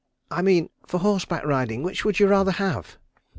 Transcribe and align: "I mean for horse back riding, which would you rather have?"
"I 0.31 0.41
mean 0.41 0.71
for 0.87 0.97
horse 0.99 1.25
back 1.25 1.45
riding, 1.45 1.83
which 1.83 2.03
would 2.05 2.19
you 2.19 2.25
rather 2.27 2.53
have?" 2.53 2.97